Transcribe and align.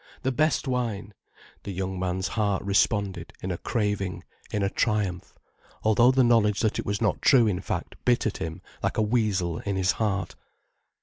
"The 0.23 0.31
best 0.31 0.67
wine!" 0.67 1.13
The 1.61 1.69
young 1.71 1.99
man's 1.99 2.29
heart 2.29 2.63
responded 2.63 3.33
in 3.43 3.51
a 3.51 3.57
craving, 3.59 4.23
in 4.49 4.63
a 4.63 4.69
triumph, 4.71 5.35
although 5.83 6.09
the 6.09 6.23
knowledge 6.23 6.61
that 6.61 6.79
it 6.79 6.87
was 6.87 7.01
not 7.03 7.21
true 7.21 7.45
in 7.45 7.61
fact 7.61 8.03
bit 8.03 8.25
at 8.25 8.37
him 8.37 8.63
like 8.81 8.97
a 8.97 9.03
weasel 9.03 9.59
in 9.59 9.75
his 9.75 9.91
heart. 9.91 10.33